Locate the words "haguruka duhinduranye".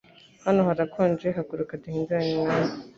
1.37-2.31